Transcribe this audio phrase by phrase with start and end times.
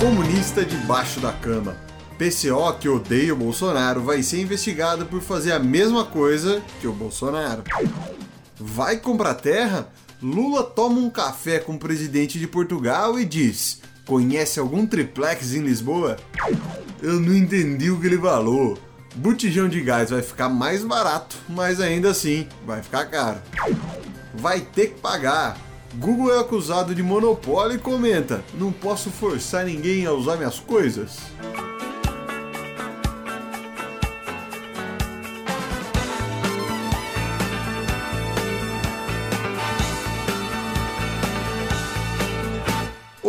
[0.00, 1.76] Comunista debaixo da cama.
[2.16, 6.92] PCO que odeia o Bolsonaro vai ser investigado por fazer a mesma coisa que o
[6.92, 7.62] Bolsonaro.
[8.58, 9.92] Vai comprar terra?
[10.22, 15.60] Lula toma um café com o presidente de Portugal e diz: Conhece algum triplex em
[15.60, 16.16] Lisboa?
[17.02, 18.78] Eu não entendi o que ele falou.
[19.16, 23.38] Botijão de gás vai ficar mais barato, mas ainda assim vai ficar caro.
[24.34, 25.58] Vai ter que pagar.
[25.96, 31.18] Google é acusado de monopólio e comenta: Não posso forçar ninguém a usar minhas coisas.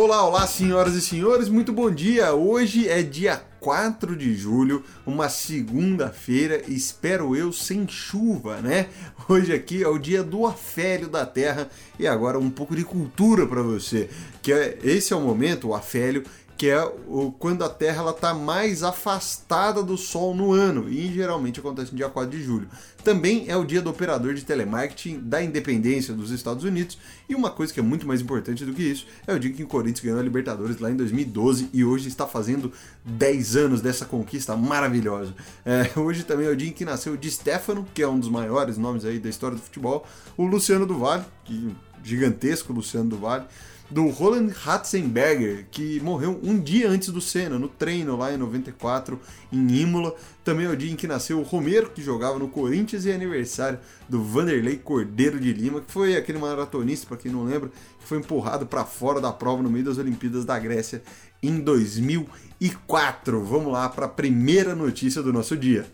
[0.04, 2.34] Olá, olá, senhoras e senhores, muito bom dia.
[2.34, 8.88] Hoje é dia 4 de julho, uma segunda-feira, espero eu sem chuva, né?
[9.28, 11.70] Hoje aqui é o dia do afélio da Terra
[12.00, 14.10] e agora um pouco de cultura para você,
[14.42, 16.24] que é esse é o momento, o afélio
[16.62, 21.58] que é o, quando a Terra está mais afastada do Sol no ano, e geralmente
[21.58, 22.68] acontece no dia 4 de julho.
[23.02, 26.96] Também é o dia do operador de telemarketing da independência dos Estados Unidos,
[27.28, 29.64] e uma coisa que é muito mais importante do que isso é o dia que
[29.64, 32.70] o Corinthians ganhou a Libertadores lá em 2012 e hoje está fazendo
[33.04, 35.34] 10 anos dessa conquista maravilhosa.
[35.66, 38.20] É, hoje também é o dia em que nasceu o Di Stefano, que é um
[38.20, 41.74] dos maiores nomes aí da história do futebol, o Luciano do Vale, que
[42.04, 43.46] gigantesco Luciano do Vale
[43.92, 49.20] do Roland Ratzenberger, que morreu um dia antes do Senna, no treino lá em 94,
[49.52, 50.14] em Imola.
[50.42, 53.78] Também é o dia em que nasceu o Romero, que jogava no Corinthians, e aniversário
[54.08, 57.68] do Vanderlei Cordeiro de Lima, que foi aquele maratonista, para quem não lembra,
[58.00, 61.02] que foi empurrado para fora da prova no meio das Olimpíadas da Grécia
[61.42, 63.44] em 2004.
[63.44, 65.84] Vamos lá para a primeira notícia do nosso dia.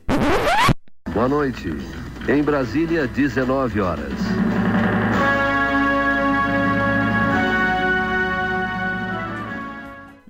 [1.13, 1.69] Boa noite.
[2.29, 4.13] Em Brasília, 19 horas.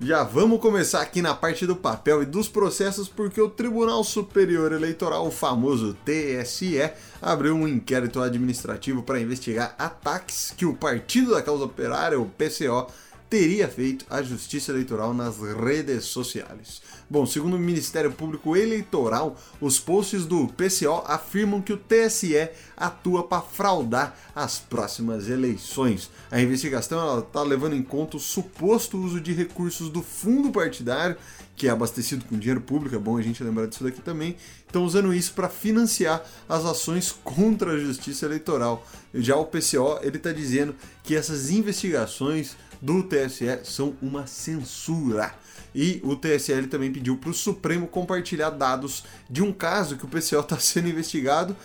[0.08, 4.72] Já vamos começar aqui na parte do papel e dos processos, porque o Tribunal Superior
[4.72, 6.90] Eleitoral, o famoso TSE,
[7.20, 12.90] abriu um inquérito administrativo para investigar ataques que o Partido da Causa Operária, o PCO,
[13.28, 16.80] teria feito a Justiça Eleitoral nas redes sociais.
[17.10, 23.22] Bom, segundo o Ministério Público Eleitoral, os posts do PCO afirmam que o TSE atua
[23.22, 26.10] para fraudar as próximas eleições.
[26.30, 31.16] A investigação está levando em conta o suposto uso de recursos do fundo partidário,
[31.58, 34.84] que é abastecido com dinheiro público, é bom a gente lembrar disso daqui também, estão
[34.84, 38.86] usando isso para financiar as ações contra a justiça eleitoral.
[39.12, 45.34] Já o PCO ele está dizendo que essas investigações do TSE são uma censura.
[45.74, 50.08] E o TSE também pediu para o Supremo compartilhar dados de um caso que o
[50.08, 51.56] PCO está sendo investigado.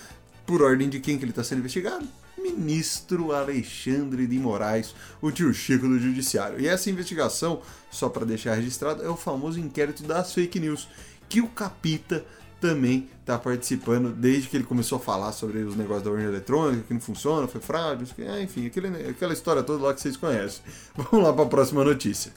[0.46, 2.06] Por ordem de quem que ele está sendo investigado?
[2.44, 6.60] Ministro Alexandre de Moraes, o tio Chico do Judiciário.
[6.60, 10.88] E essa investigação, só para deixar registrado, é o famoso inquérito das fake news,
[11.30, 12.24] que o Capita
[12.60, 16.84] também está participando desde que ele começou a falar sobre os negócios da urna eletrônica,
[16.84, 18.06] que não funciona, foi fraude,
[18.42, 20.62] enfim, aquele, aquela história toda lá que vocês conhecem.
[20.96, 22.32] Vamos lá para a próxima notícia.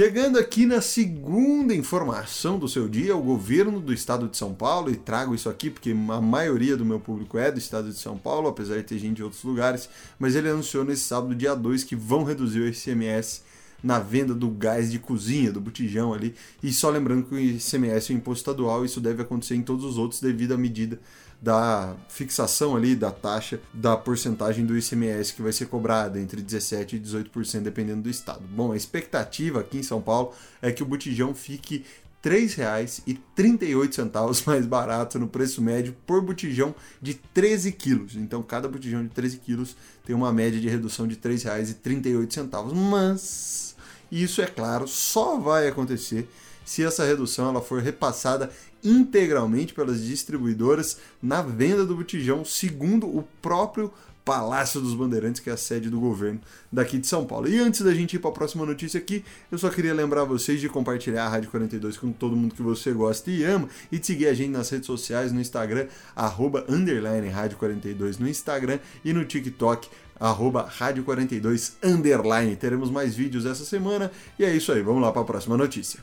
[0.00, 4.90] Chegando aqui na segunda informação do seu dia, o governo do estado de São Paulo,
[4.90, 8.16] e trago isso aqui porque a maioria do meu público é do estado de São
[8.16, 11.84] Paulo, apesar de ter gente de outros lugares, mas ele anunciou nesse sábado, dia 2,
[11.84, 13.42] que vão reduzir o ICMS
[13.82, 16.34] na venda do gás de cozinha, do botijão ali.
[16.62, 19.84] E só lembrando que o ICMS é um imposto estadual, isso deve acontecer em todos
[19.84, 20.98] os outros devido à medida
[21.40, 26.96] da fixação ali da taxa da porcentagem do ICMS que vai ser cobrada entre 17
[26.96, 28.42] e 18% dependendo do estado.
[28.42, 31.86] Bom, a expectativa aqui em São Paulo é que o botijão fique
[32.22, 38.14] R$ 3,38 mais barato no preço médio por botijão de 13 quilos.
[38.14, 39.74] Então, cada botijão de 13 quilos
[40.04, 42.74] tem uma média de redução de R$ 3,38.
[42.74, 43.74] Mas
[44.12, 46.28] isso, é claro, só vai acontecer
[46.64, 48.50] se essa redução ela for repassada
[48.82, 53.92] integralmente pelas distribuidoras na venda do botijão, segundo o próprio
[54.30, 56.40] Palácio dos Bandeirantes, que é a sede do governo
[56.70, 57.48] daqui de São Paulo.
[57.48, 60.60] E antes da gente ir para a próxima notícia aqui, eu só queria lembrar vocês
[60.60, 64.06] de compartilhar a Rádio 42 com todo mundo que você gosta e ama e de
[64.06, 69.12] seguir a gente nas redes sociais, no Instagram, arroba underline Rádio 42 no Instagram e
[69.12, 69.88] no TikTok,
[70.20, 72.54] arroba Rádio 42 underline.
[72.54, 75.98] Teremos mais vídeos essa semana e é isso aí, vamos lá para a próxima notícia.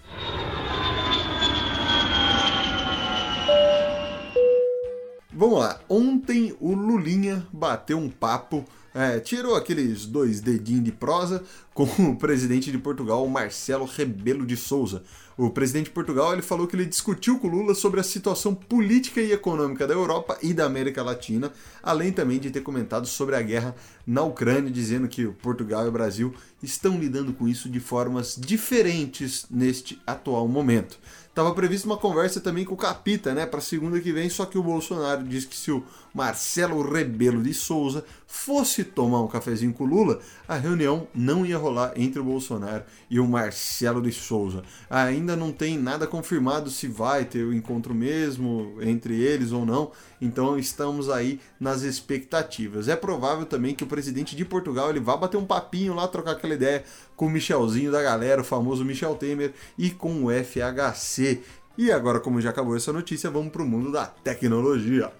[5.38, 5.80] Vamos lá.
[5.88, 8.66] Ontem o Lulinha bateu um papo,
[8.98, 14.58] é, tirou aqueles dois dedinhos de prosa com o presidente de Portugal, Marcelo Rebelo de
[14.58, 15.04] Souza.
[15.38, 19.22] O presidente de Portugal ele falou que ele discutiu com Lula sobre a situação política
[19.22, 21.54] e econômica da Europa e da América Latina,
[21.84, 25.92] além também de ter comentado sobre a guerra na Ucrânia, dizendo que Portugal e o
[25.92, 26.34] Brasil
[26.64, 30.98] estão lidando com isso de formas diferentes neste atual momento.
[31.38, 34.58] Estava prevista uma conversa também com o Capita, né, para segunda que vem, só que
[34.58, 39.84] o Bolsonaro diz que se o Marcelo Rebelo de Souza fosse tomar um cafezinho com
[39.84, 44.64] o Lula, a reunião não ia rolar entre o Bolsonaro e o Marcelo de Souza.
[44.90, 49.92] Ainda não tem nada confirmado se vai ter o encontro mesmo entre eles ou não,
[50.20, 52.88] então estamos aí nas expectativas.
[52.88, 56.32] É provável também que o presidente de Portugal ele vá bater um papinho lá, trocar
[56.32, 56.84] aquela ideia
[57.16, 61.42] com o Michelzinho da galera, o famoso Michel Temer, e com o FHC.
[61.78, 65.12] E agora, como já acabou essa notícia, vamos para o mundo da tecnologia.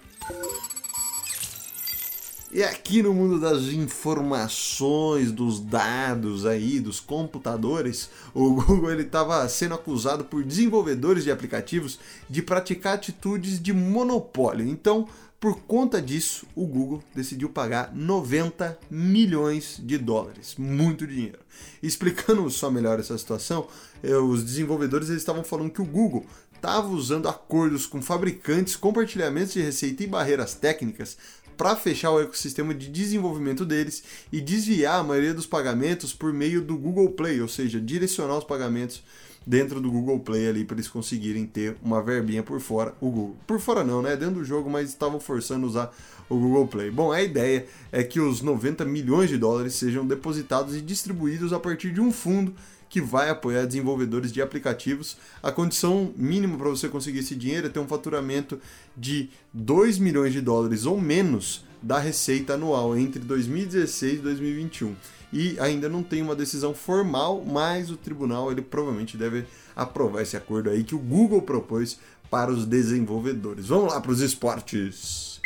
[2.50, 9.46] E aqui no mundo das informações, dos dados aí, dos computadores, o Google ele estava
[9.50, 11.98] sendo acusado por desenvolvedores de aplicativos
[12.28, 14.66] de praticar atitudes de monopólio.
[14.66, 15.06] Então,
[15.38, 21.38] por conta disso, o Google decidiu pagar 90 milhões de dólares, muito dinheiro.
[21.82, 23.68] Explicando só melhor essa situação,
[24.02, 26.24] eh, os desenvolvedores eles estavam falando que o Google
[26.56, 31.16] estava usando acordos com fabricantes, compartilhamentos de receita e barreiras técnicas
[31.58, 36.62] para fechar o ecossistema de desenvolvimento deles e desviar a maioria dos pagamentos por meio
[36.62, 39.02] do Google Play, ou seja, direcionar os pagamentos
[39.48, 43.36] dentro do Google Play ali para eles conseguirem ter uma verbinha por fora, o Google.
[43.46, 44.14] Por fora não, né?
[44.14, 45.96] Dentro do jogo, mas estavam forçando a usar
[46.28, 46.90] o Google Play.
[46.90, 51.58] Bom, a ideia é que os 90 milhões de dólares sejam depositados e distribuídos a
[51.58, 52.54] partir de um fundo
[52.90, 55.16] que vai apoiar desenvolvedores de aplicativos.
[55.42, 58.60] A condição mínima para você conseguir esse dinheiro é ter um faturamento
[58.94, 64.94] de 2 milhões de dólares ou menos da receita anual entre 2016 e 2021.
[65.32, 69.44] E ainda não tem uma decisão formal, mas o tribunal ele provavelmente deve
[69.76, 71.98] aprovar esse acordo aí que o Google propôs
[72.30, 73.66] para os desenvolvedores.
[73.66, 75.38] Vamos lá para os esportes.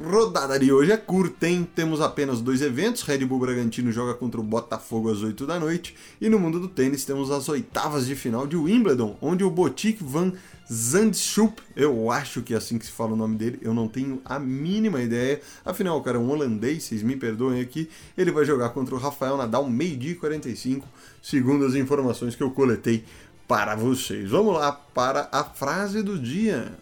[0.00, 1.66] Rodada de hoje é curta, hein?
[1.74, 3.02] Temos apenas dois eventos.
[3.02, 5.96] Red Bull Bragantino joga contra o Botafogo às 8 da noite.
[6.20, 9.98] E no mundo do tênis temos as oitavas de final de Wimbledon, onde o Botic
[10.00, 10.32] Van
[10.70, 14.20] Zandschulp, eu acho que é assim que se fala o nome dele, eu não tenho
[14.24, 15.40] a mínima ideia.
[15.64, 17.88] Afinal, o cara é um holandês, vocês me perdoem aqui.
[18.16, 20.86] Ele vai jogar contra o Rafael Nadal, meio-dia e 45,
[21.22, 23.04] segundo as informações que eu coletei
[23.46, 24.30] para vocês.
[24.30, 26.76] Vamos lá para a frase do dia.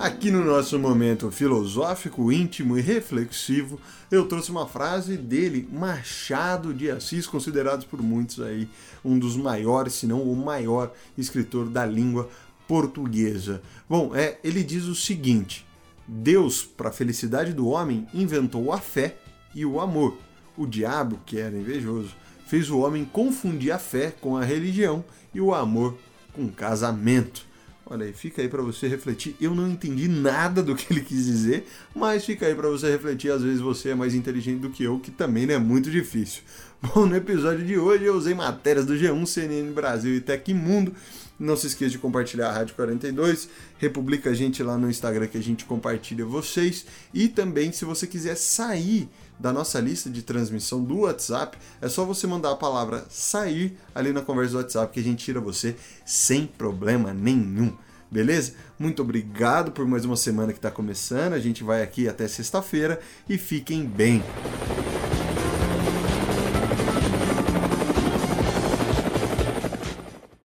[0.00, 3.78] Aqui no nosso momento filosófico, íntimo e reflexivo,
[4.10, 8.66] eu trouxe uma frase dele, Machado de Assis, considerado por muitos aí
[9.04, 12.30] um dos maiores, se não o maior escritor da língua
[12.66, 13.60] portuguesa.
[13.86, 15.66] Bom, é, ele diz o seguinte:
[16.08, 19.18] Deus, para a felicidade do homem, inventou a fé
[19.54, 20.16] e o amor.
[20.56, 25.04] O diabo, que era invejoso, fez o homem confundir a fé com a religião
[25.34, 25.98] e o amor
[26.32, 27.49] com o casamento.
[27.92, 29.34] Olha aí, fica aí para você refletir.
[29.40, 33.32] Eu não entendi nada do que ele quis dizer, mas fica aí para você refletir.
[33.32, 36.42] Às vezes você é mais inteligente do que eu, que também não é muito difícil.
[36.80, 40.94] Bom, no episódio de hoje eu usei matérias do G1, CNN Brasil e Tecmundo.
[41.36, 43.48] Não se esqueça de compartilhar a Rádio 42.
[43.78, 46.86] Republica a gente lá no Instagram que a gente compartilha vocês.
[47.12, 49.08] E também, se você quiser sair
[49.40, 54.12] da nossa lista de transmissão do WhatsApp, é só você mandar a palavra sair ali
[54.12, 57.72] na conversa do WhatsApp que a gente tira você sem problema nenhum.
[58.10, 58.54] Beleza?
[58.78, 61.32] Muito obrigado por mais uma semana que está começando.
[61.32, 64.22] A gente vai aqui até sexta-feira e fiquem bem.